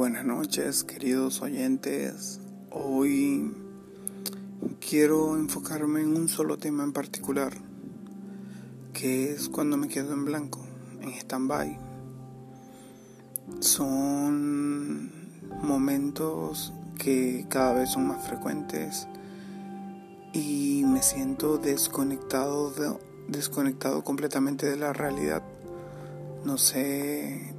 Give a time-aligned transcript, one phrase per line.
[0.00, 2.40] buenas noches, queridos oyentes.
[2.70, 3.54] Hoy
[4.80, 7.52] quiero enfocarme en un solo tema en particular,
[8.94, 10.64] que es cuando me quedo en blanco,
[11.02, 11.78] en stand-by.
[13.58, 15.10] Son
[15.62, 19.06] momentos que cada vez son más frecuentes
[20.32, 22.72] y me siento desconectado,
[23.28, 25.42] desconectado completamente de la realidad.
[26.46, 27.54] No sé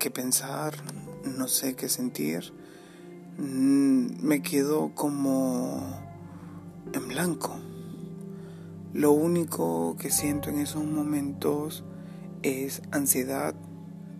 [0.00, 0.74] qué pensar,
[1.24, 2.52] no sé qué sentir.
[3.38, 5.98] Mm, me quedo como
[6.92, 7.58] en blanco.
[8.92, 11.84] Lo único que siento en esos momentos
[12.42, 13.54] es ansiedad,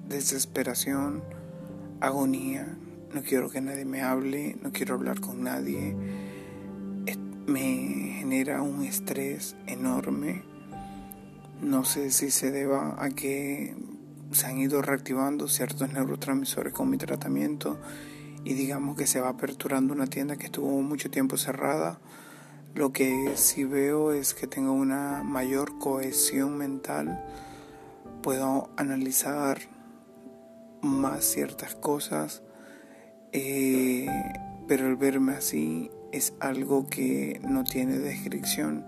[0.09, 1.23] desesperación,
[2.01, 2.79] agonía.
[3.15, 5.97] No quiero que nadie me hable, no quiero hablar con nadie.
[7.47, 10.45] Me genera un estrés enorme.
[11.61, 13.75] No sé si se deba a que
[14.33, 17.79] se han ido reactivando ciertos neurotransmisores con mi tratamiento
[18.45, 21.99] y digamos que se va aperturando una tienda que estuvo mucho tiempo cerrada.
[22.75, 27.25] Lo que sí veo es que tengo una mayor cohesión mental,
[28.23, 29.59] puedo analizar
[30.81, 32.43] más ciertas cosas,
[33.33, 34.09] eh,
[34.69, 38.85] pero el verme así es algo que no tiene descripción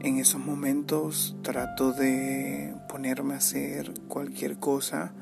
[0.00, 5.12] en esos momentos trato de ponerme a hacer cualquier cosa,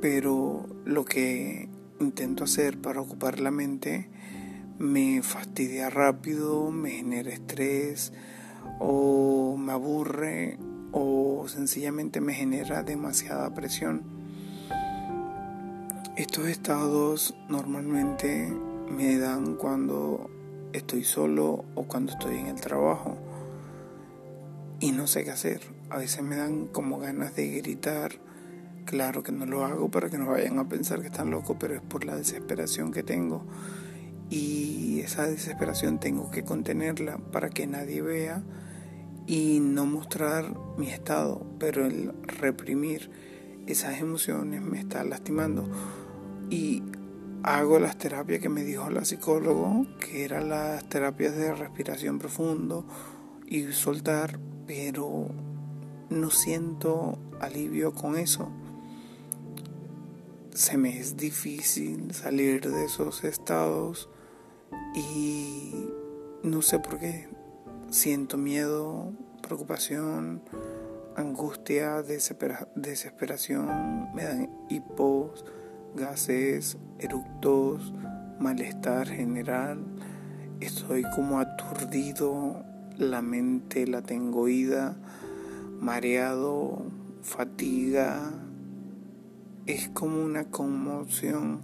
[0.00, 1.68] pero lo que
[2.00, 4.08] intento hacer para ocupar la mente
[4.80, 8.12] me fastidia rápido, me genera estrés
[8.80, 10.58] o me aburre
[10.90, 14.02] o sencillamente me genera demasiada presión.
[16.16, 18.52] Estos estados normalmente
[18.90, 20.28] me dan cuando
[20.72, 23.16] estoy solo o cuando estoy en el trabajo
[24.80, 25.75] y no sé qué hacer.
[25.88, 28.12] A veces me dan como ganas de gritar.
[28.84, 31.74] Claro que no lo hago para que no vayan a pensar que están loco, pero
[31.74, 33.44] es por la desesperación que tengo.
[34.28, 38.42] Y esa desesperación tengo que contenerla para que nadie vea
[39.26, 43.10] y no mostrar mi estado, pero el reprimir
[43.66, 45.68] esas emociones me está lastimando.
[46.50, 46.82] Y
[47.44, 52.84] hago las terapias que me dijo la psicólogo, que eran las terapias de respiración profundo
[53.46, 55.28] y soltar pero
[56.10, 58.48] no siento alivio con eso.
[60.54, 64.08] Se me es difícil salir de esos estados
[64.94, 65.88] y
[66.42, 67.28] no sé por qué.
[67.90, 69.12] Siento miedo,
[69.42, 70.42] preocupación,
[71.16, 75.44] angustia, desesperación, me dan hipos,
[75.94, 77.92] gases, eructos,
[78.38, 79.84] malestar general.
[80.60, 82.64] Estoy como aturdido,
[82.96, 84.96] la mente la tengo ida,
[85.80, 86.82] mareado,
[87.22, 88.32] fatiga,
[89.66, 91.60] es como una conmoción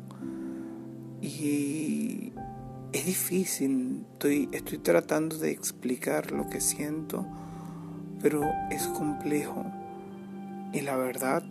[1.21, 2.33] y
[2.93, 7.27] es difícil, estoy, estoy tratando de explicar lo que siento,
[8.21, 9.65] pero es complejo
[10.73, 11.43] y la verdad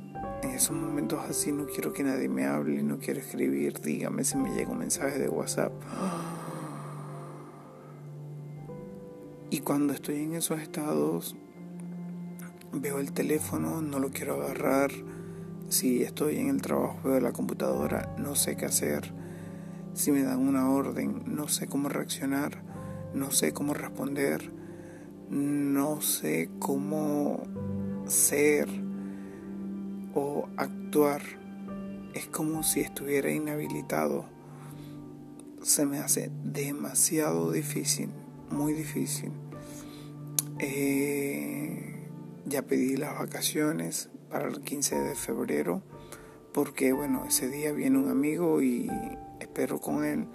[0.44, 4.38] en esos momentos así no quiero que nadie me hable, no quiero escribir, dígame si
[4.38, 5.72] me llega un mensaje de WhatsApp.
[9.50, 11.36] Y cuando estoy en esos estados,
[12.74, 14.92] veo el teléfono, no lo quiero agarrar.
[15.70, 19.14] Si estoy en el trabajo, veo la computadora, no sé qué hacer.
[19.94, 22.64] Si me dan una orden, no sé cómo reaccionar,
[23.14, 24.52] no sé cómo responder,
[25.30, 27.44] no sé cómo
[28.06, 28.68] ser
[30.14, 31.22] o actuar.
[32.14, 34.26] Es como si estuviera inhabilitado.
[35.62, 38.10] Se me hace demasiado difícil
[38.52, 39.32] muy difícil.
[40.60, 41.81] Eh,
[42.46, 45.84] ya pedí las vacaciones para el 15 de febrero
[46.54, 48.90] porque bueno, ese día viene un amigo y
[49.40, 50.28] espero con él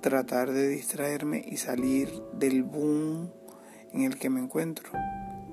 [0.00, 3.30] tratar de distraerme y salir del boom
[3.92, 4.90] en el que me encuentro.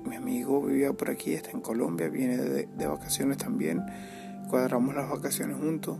[0.04, 3.82] Mi amigo vivía por aquí, está en Colombia, viene de, de vacaciones también.
[4.50, 5.98] Cuadramos las vacaciones juntos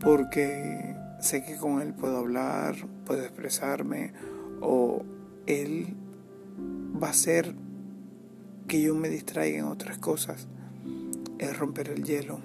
[0.00, 2.74] porque sé que con él puedo hablar,
[3.04, 4.12] puedo expresarme
[4.60, 5.04] o
[5.46, 5.96] él
[7.00, 7.54] va a hacer
[8.70, 10.46] que yo me distraiga en otras cosas,
[11.40, 12.38] es romper el hielo.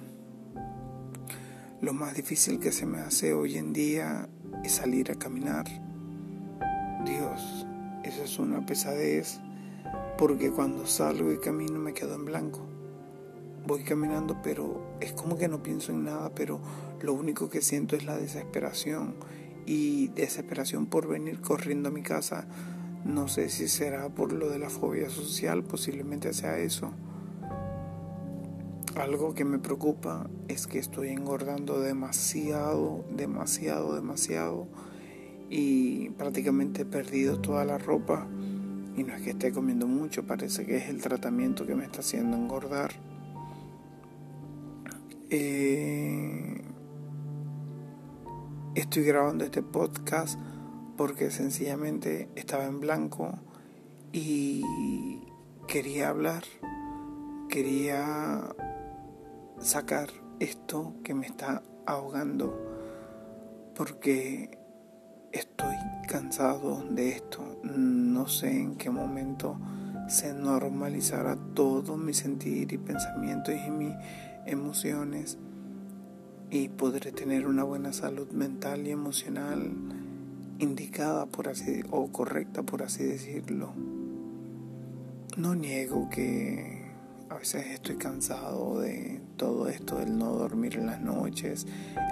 [1.80, 4.28] Lo más difícil que se me hace hoy en día
[4.64, 5.66] es salir a caminar.
[7.04, 7.64] Dios,
[8.02, 9.38] eso es una pesadez
[10.18, 12.66] porque cuando salgo y camino me quedo en blanco.
[13.64, 16.58] Voy caminando pero es como que no pienso en nada, pero
[17.02, 19.14] lo único que siento es la desesperación
[19.64, 22.48] y desesperación por venir corriendo a mi casa
[23.06, 26.92] no sé si será por lo de la fobia social, posiblemente sea eso.
[28.96, 34.66] Algo que me preocupa es que estoy engordando demasiado, demasiado, demasiado
[35.48, 38.26] y prácticamente he perdido toda la ropa
[38.96, 42.00] y no es que esté comiendo mucho, parece que es el tratamiento que me está
[42.00, 42.92] haciendo engordar.
[45.28, 46.62] Eh,
[48.74, 50.38] estoy grabando este podcast
[50.96, 53.38] porque sencillamente estaba en blanco
[54.12, 54.62] y
[55.66, 56.44] quería hablar,
[57.48, 58.54] quería
[59.58, 60.10] sacar
[60.40, 62.58] esto que me está ahogando
[63.74, 64.58] porque
[65.32, 65.76] estoy
[66.08, 67.60] cansado de esto.
[67.62, 69.58] No sé en qué momento
[70.08, 73.94] se normalizará todo mi sentir y pensamientos y mis
[74.46, 75.38] emociones
[76.50, 79.72] y podré tener una buena salud mental y emocional
[80.58, 83.72] indicada por así o correcta por así decirlo.
[85.36, 86.86] No niego que
[87.28, 91.66] a veces estoy cansado de todo esto, del no dormir en las noches,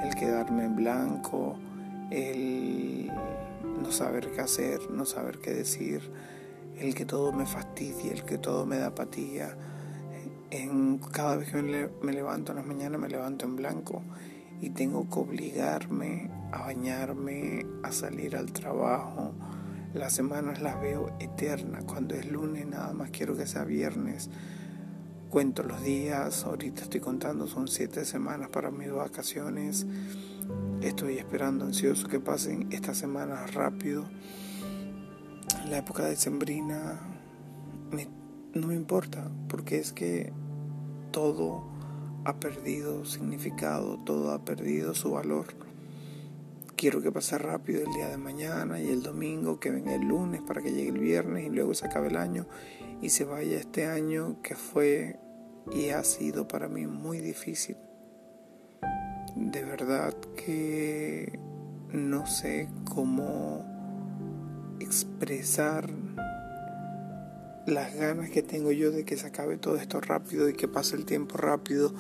[0.05, 1.57] el quedarme en blanco,
[2.11, 3.11] el
[3.83, 6.03] no saber qué hacer, no saber qué decir,
[6.79, 9.57] el que todo me fastidie, el que todo me da apatía.
[10.51, 11.63] En, cada vez que
[12.03, 14.03] me levanto en las mañanas me levanto en blanco
[14.65, 19.35] y tengo que obligarme a bañarme, a salir al trabajo.
[19.93, 21.85] Las semanas las veo eternas.
[21.85, 24.31] Cuando es lunes nada más quiero que sea viernes.
[25.29, 29.87] Cuento los días, ahorita estoy contando, son siete semanas para mis vacaciones.
[30.81, 34.09] Estoy esperando ansioso que pasen estas semanas rápido.
[35.69, 37.01] La época de sembrina
[38.55, 40.33] no me importa, porque es que
[41.11, 41.74] todo
[42.25, 45.47] ha perdido significado, todo ha perdido su valor.
[46.77, 50.43] Quiero que pase rápido el día de mañana y el domingo, que venga el lunes
[50.43, 52.47] para que llegue el viernes y luego se acabe el año
[53.01, 55.19] y se vaya este año que fue
[55.73, 57.77] y ha sido para mí muy difícil
[59.37, 61.39] de verdad que
[61.93, 63.65] no sé cómo
[64.79, 65.91] expresar
[67.67, 70.97] las ganas que tengo yo de que se acabe todo esto rápido y que pase
[70.97, 71.95] el tiempo rápido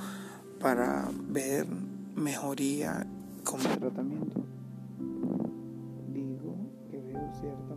[0.60, 1.66] para ver
[2.14, 3.06] mejoría
[3.44, 4.44] con el tratamiento.
[6.12, 6.56] Digo
[6.90, 7.74] que veo cierta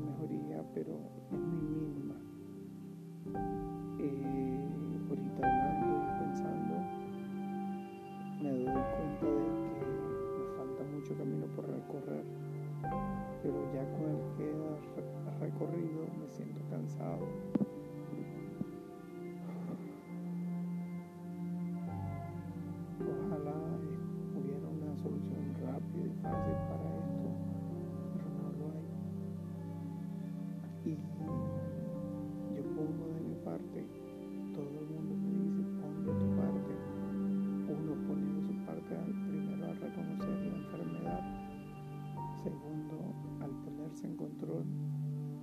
[44.03, 44.65] en control,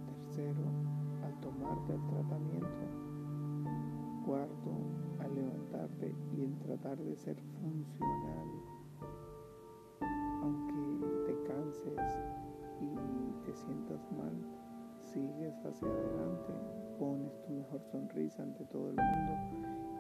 [0.07, 0.63] tercero
[1.25, 2.87] al tomarte el tratamiento,
[4.25, 4.71] cuarto
[5.19, 8.49] al levantarte y en tratar de ser funcional,
[10.43, 12.23] aunque te canses
[12.81, 14.35] y te sientas mal,
[15.03, 16.53] sigues hacia adelante,
[16.99, 19.33] pones tu mejor sonrisa ante todo el mundo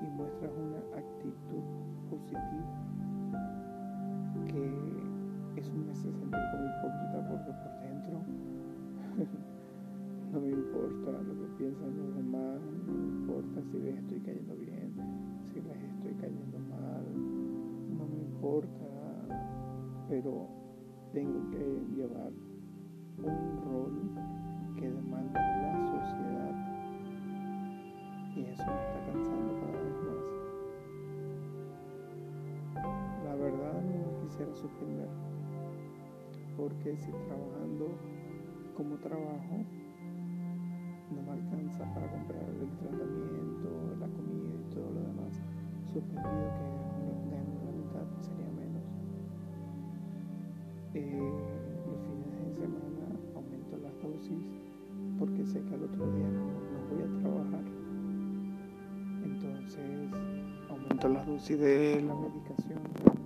[0.00, 1.64] y muestras una actitud
[2.08, 2.94] positiva
[5.64, 7.83] que me hace sentir como hipócrita porque por
[10.32, 14.56] no me importa lo que piensan los demás, no me importa si les estoy cayendo
[14.56, 14.92] bien,
[15.44, 17.04] si les estoy cayendo mal,
[17.96, 18.86] no me importa,
[20.08, 20.48] pero
[21.12, 22.32] tengo que llevar
[23.18, 23.92] un rol
[24.76, 26.54] que demanda la sociedad
[28.34, 30.24] y eso me está cansando cada vez más.
[33.24, 35.08] La verdad no quisiera suspender
[36.56, 37.90] porque si trabajando
[38.76, 39.64] como trabajo
[41.10, 45.40] no me alcanza para comprar el tratamiento, la comida y todo lo demás,
[45.92, 48.82] suspendido que gano la mitad sería menos.
[50.94, 51.32] Eh,
[51.86, 54.42] los fines de semana aumento las dosis
[55.18, 56.44] porque sé que al otro día no,
[56.90, 57.64] voy a trabajar.
[59.22, 60.10] Entonces
[60.68, 63.23] aumento las dosis de la medicación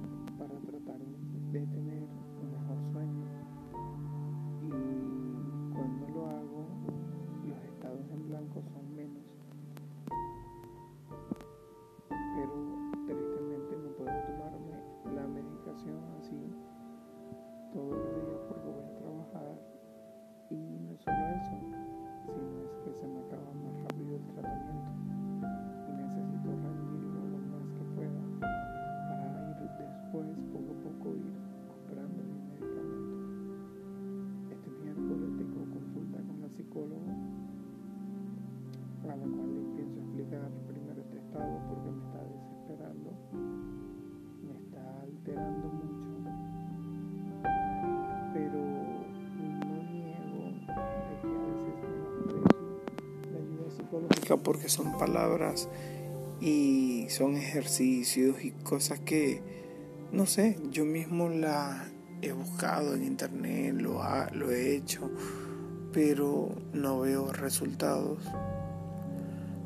[54.36, 55.68] porque son palabras
[56.40, 59.42] y son ejercicios y cosas que,
[60.12, 61.88] no sé, yo mismo la
[62.22, 65.10] he buscado en internet, lo, lo he hecho,
[65.92, 68.18] pero no veo resultados.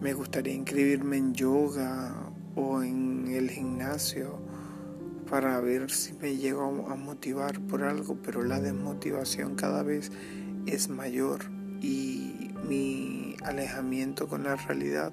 [0.00, 2.14] Me gustaría inscribirme en yoga
[2.56, 4.38] o en el gimnasio
[5.30, 10.10] para ver si me llego a motivar por algo, pero la desmotivación cada vez
[10.66, 11.50] es mayor
[11.80, 15.12] y mi alejamiento con la realidad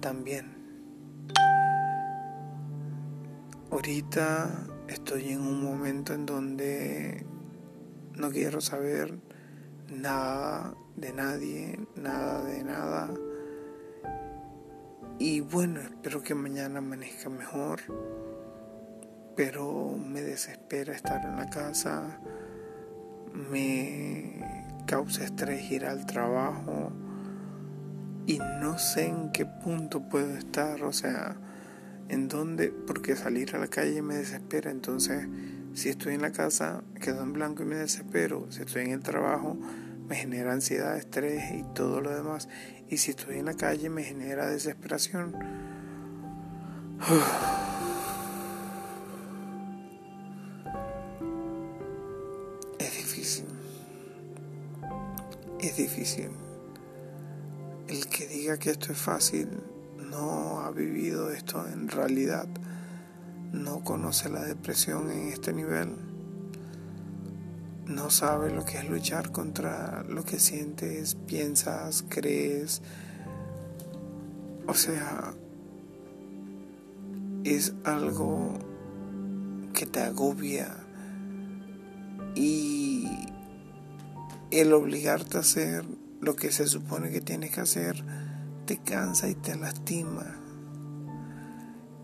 [0.00, 0.60] también.
[3.70, 7.24] Ahorita estoy en un momento en donde
[8.16, 9.18] no quiero saber
[9.88, 13.14] nada de nadie, nada de nada.
[15.18, 17.80] Y bueno, espero que mañana amanezca mejor,
[19.36, 22.18] pero me desespera estar en la casa,
[23.32, 26.92] me causa estrés ir al trabajo
[28.26, 31.36] y no sé en qué punto puedo estar, o sea,
[32.08, 35.26] en dónde, porque salir a la calle me desespera, entonces
[35.74, 39.02] si estoy en la casa quedo en blanco y me desespero, si estoy en el
[39.02, 39.56] trabajo
[40.08, 42.48] me genera ansiedad, estrés y todo lo demás,
[42.88, 45.34] y si estoy en la calle me genera desesperación.
[52.78, 53.44] Es difícil,
[55.60, 56.49] es difícil.
[57.90, 59.48] El que diga que esto es fácil
[60.10, 62.46] no ha vivido esto en realidad,
[63.52, 65.96] no conoce la depresión en este nivel,
[67.86, 72.80] no sabe lo que es luchar contra lo que sientes, piensas, crees.
[74.68, 75.34] O sea,
[77.42, 78.52] es algo
[79.74, 80.76] que te agobia
[82.36, 83.08] y
[84.52, 88.04] el obligarte a hacer lo que se supone que tienes que hacer
[88.66, 90.36] te cansa y te lastima.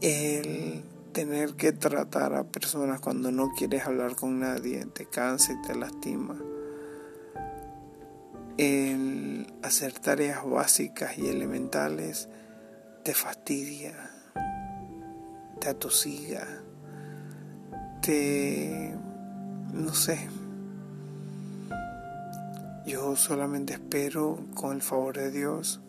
[0.00, 5.62] El tener que tratar a personas cuando no quieres hablar con nadie te cansa y
[5.62, 6.36] te lastima.
[8.58, 12.28] El hacer tareas básicas y elementales
[13.02, 13.94] te fastidia,
[15.60, 16.46] te atosiga,
[18.00, 18.94] te...
[19.72, 20.18] no sé.
[22.86, 25.80] Yo solamente espero con el favor de Dios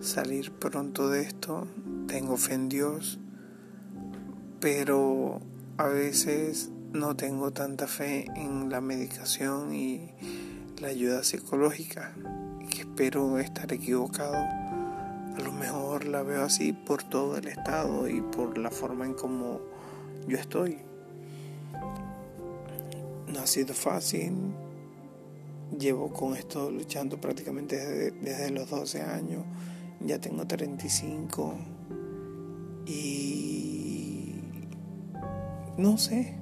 [0.00, 1.66] salir pronto de esto,
[2.06, 3.18] tengo fe en Dios,
[4.60, 5.40] pero
[5.76, 10.12] a veces no tengo tanta fe en la medicación y
[10.80, 12.14] la ayuda psicológica,
[12.78, 14.36] espero estar equivocado.
[14.36, 19.14] A lo mejor la veo así por todo el estado y por la forma en
[19.14, 19.60] cómo
[20.28, 20.78] yo estoy.
[23.26, 24.32] No ha sido fácil.
[25.78, 29.44] Llevo con esto luchando prácticamente desde, desde los 12 años
[30.00, 31.54] ya tengo 35
[32.86, 34.34] y
[35.76, 36.36] no sé,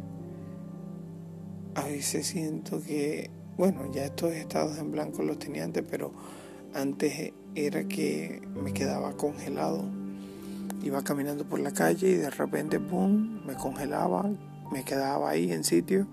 [1.74, 6.12] a veces siento que, bueno, ya estos estados en blanco los tenía antes, pero
[6.74, 9.84] antes era que me quedaba congelado.
[10.82, 14.30] Iba caminando por la calle y de repente, ¡pum!, me congelaba,
[14.70, 16.06] me quedaba ahí en sitio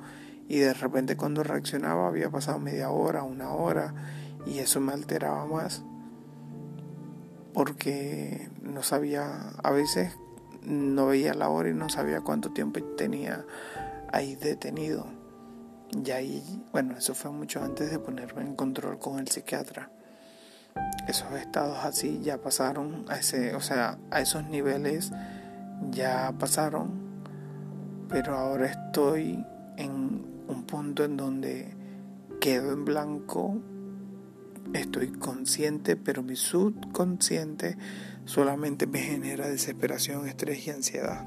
[0.48, 3.94] y de repente cuando reaccionaba había pasado media hora, una hora
[4.46, 5.84] y eso me alteraba más
[7.54, 10.16] porque no sabía, a veces
[10.64, 13.46] no veía la hora y no sabía cuánto tiempo tenía
[14.12, 15.08] ahí detenido.
[15.92, 19.92] Y ahí, bueno, eso fue mucho antes de ponerme en control con el psiquiatra.
[21.08, 25.12] Esos estados así ya pasaron a ese, o sea, a esos niveles
[25.90, 27.24] ya pasaron,
[28.08, 29.46] pero ahora estoy
[29.76, 31.74] en un punto en donde
[32.40, 33.62] quedo en blanco
[34.74, 37.78] estoy consciente, pero mi subconsciente
[38.26, 41.26] solamente me genera desesperación, estrés y ansiedad.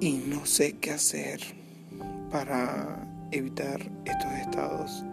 [0.00, 1.40] Y no sé qué hacer
[2.30, 5.04] para evitar estos estados.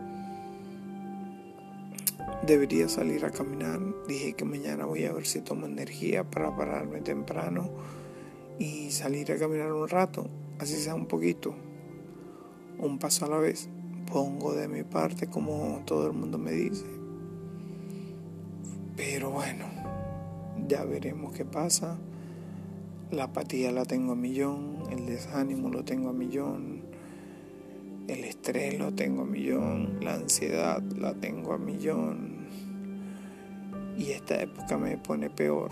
[2.45, 3.79] Debería salir a caminar.
[4.07, 7.69] Dije que mañana voy a ver si tomo energía para pararme temprano
[8.59, 10.27] y salir a caminar un rato,
[10.59, 11.55] así sea un poquito,
[12.83, 13.69] un paso a la vez
[14.11, 16.85] pongo de mi parte como todo el mundo me dice.
[18.95, 19.65] Pero bueno,
[20.67, 21.97] ya veremos qué pasa.
[23.09, 26.83] La apatía la tengo a millón, el desánimo lo tengo a millón,
[28.07, 32.33] el estrés lo tengo a millón, la ansiedad la tengo a millón.
[33.97, 35.71] y esta época me pone peor.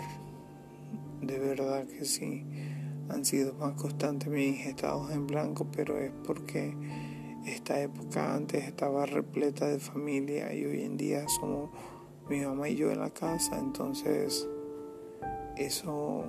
[1.20, 2.44] De verdad que sí,
[3.08, 6.74] han sido más constantes mis estados en blanco, pero es porque
[7.46, 11.70] esta época antes estaba repleta de familia y hoy en día somos
[12.28, 14.48] mi mamá y yo en la casa, entonces
[15.56, 16.24] eso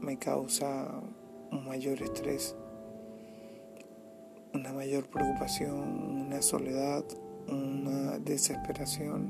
[0.00, 1.00] me causa
[1.50, 2.54] un mayor estrés,
[4.52, 7.04] una mayor preocupación, una soledad,
[7.48, 9.28] una desesperación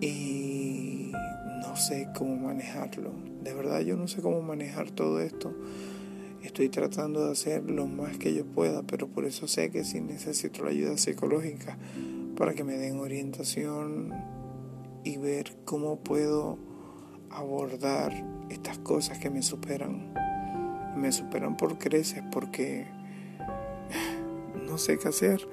[0.00, 1.12] y
[1.60, 3.12] no sé cómo manejarlo.
[3.42, 5.52] De verdad yo no sé cómo manejar todo esto.
[6.42, 10.00] Estoy tratando de hacer lo más que yo pueda, pero por eso sé que si
[10.00, 11.76] necesito la ayuda psicológica
[12.36, 14.14] para que me den orientación
[15.02, 16.58] y ver cómo puedo
[17.30, 18.12] abordar
[18.50, 20.14] estas cosas que me superan.
[20.96, 22.86] Me superan por creces porque
[24.64, 25.48] no sé qué hacer.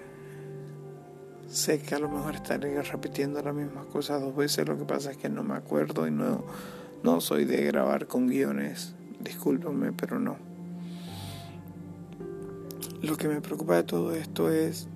[1.47, 5.11] Sé que a lo mejor estaré repitiendo las mismas cosas dos veces, lo que pasa
[5.11, 6.43] es que no me acuerdo y no,
[7.03, 8.95] no soy de grabar con guiones.
[9.19, 10.54] Discúlpame, pero no.
[13.05, 14.87] Lo que me preocupa de todo esto es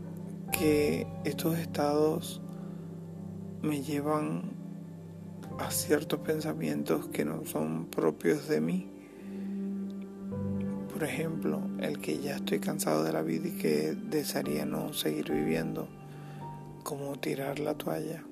[0.51, 2.41] que estos estados
[3.61, 4.49] me llevan
[5.59, 8.87] a ciertos pensamientos que no son propios de mí.
[10.91, 15.31] Por ejemplo, el que ya estoy cansado de la vida y que desearía no seguir
[15.31, 15.87] viviendo,
[16.81, 18.23] como tirar la toalla.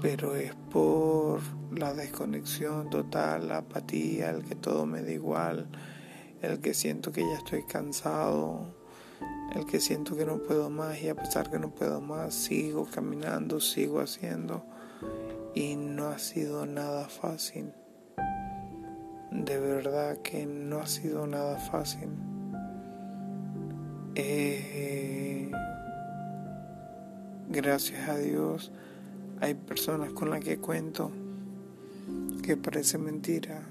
[0.00, 1.38] Pero es por
[1.70, 5.68] la desconexión total, la apatía, el que todo me da igual,
[6.42, 8.74] el que siento que ya estoy cansado,
[9.54, 12.86] el que siento que no puedo más y a pesar que no puedo más, sigo
[12.92, 14.64] caminando, sigo haciendo
[15.54, 17.72] y no ha sido nada fácil.
[19.30, 22.08] De verdad que no ha sido nada fácil.
[24.14, 25.50] Eh,
[27.48, 28.72] gracias a Dios
[29.40, 31.10] hay personas con las que cuento
[32.42, 33.62] que parece mentira,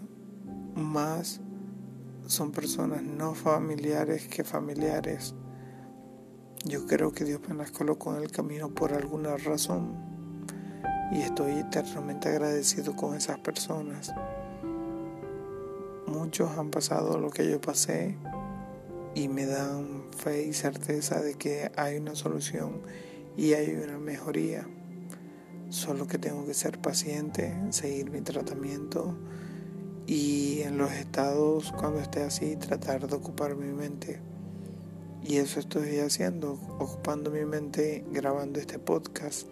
[0.76, 1.42] más
[2.28, 5.34] son personas no familiares que familiares.
[6.66, 9.96] Yo creo que Dios me las colocó en el camino por alguna razón
[11.12, 14.14] y estoy eternamente agradecido con esas personas.
[16.08, 18.18] Muchos han pasado lo que yo pasé
[19.16, 22.82] y me dan fe y certeza de que hay una solución
[23.36, 24.68] y hay una mejoría.
[25.70, 29.18] Solo que tengo que ser paciente, seguir mi tratamiento
[30.12, 34.20] y en los estados cuando esté así tratar de ocupar mi mente
[35.24, 39.48] y eso estoy haciendo, ocupando mi mente grabando este podcast.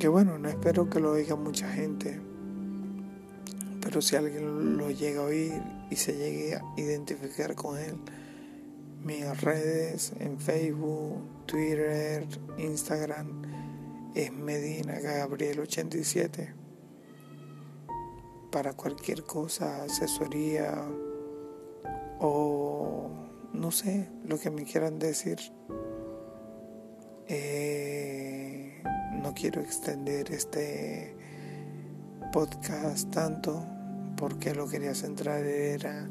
[0.00, 2.20] Que bueno, no espero que lo oiga mucha gente.
[3.80, 7.94] Pero si alguien lo llega a oír y se llegue a identificar con él,
[9.04, 12.26] mis redes en Facebook, Twitter,
[12.58, 13.42] Instagram
[14.16, 16.63] es Medina Gabriel 87.
[18.54, 20.72] Para cualquier cosa, asesoría
[22.20, 23.10] o
[23.52, 25.40] no sé lo que me quieran decir.
[27.26, 31.16] Eh, no quiero extender este
[32.32, 33.66] podcast tanto
[34.16, 36.08] porque lo quería centrar era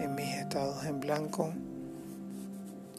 [0.00, 1.52] en mis estados en blanco,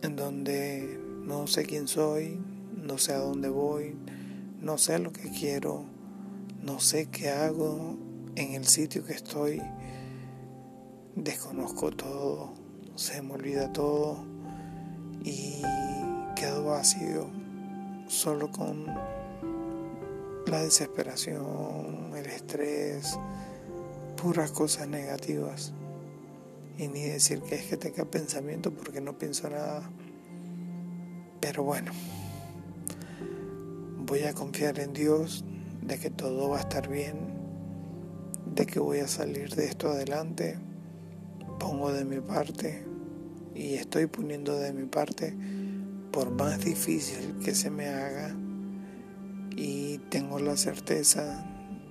[0.03, 2.39] en donde no sé quién soy,
[2.77, 3.97] no sé a dónde voy,
[4.61, 5.83] no sé lo que quiero,
[6.63, 8.04] no sé qué hago
[8.35, 9.61] en el sitio que estoy,
[11.15, 14.23] desconozco todo se me olvida todo
[15.21, 15.61] y
[16.35, 17.27] quedo vacío
[18.07, 18.85] solo con
[20.47, 23.19] la desesperación, el estrés,
[24.15, 25.73] puras cosas negativas.
[26.77, 29.89] Y ni decir que es que tenga pensamiento porque no pienso nada.
[31.41, 31.91] Pero bueno,
[34.05, 35.43] voy a confiar en Dios
[35.81, 37.15] de que todo va a estar bien,
[38.55, 40.57] de que voy a salir de esto adelante.
[41.59, 42.85] Pongo de mi parte
[43.53, 45.35] y estoy poniendo de mi parte
[46.11, 48.33] por más difícil que se me haga.
[49.57, 51.45] Y tengo la certeza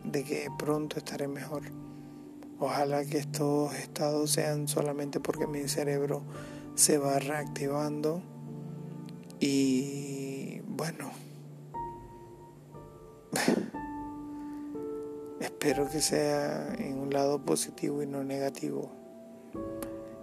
[0.04, 1.62] de que pronto estaré mejor.
[2.58, 6.22] Ojalá que estos estados sean solamente porque mi cerebro
[6.74, 8.22] se va reactivando.
[9.40, 11.10] Y bueno,
[15.64, 18.92] espero que sea en un lado positivo y no negativo.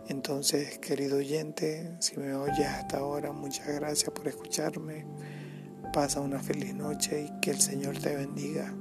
[0.08, 5.08] Entonces, querido oyente, si me oyes hasta ahora, muchas gracias por escucharme.
[5.94, 8.72] Pasa una feliz noche y que el Señor te bendiga.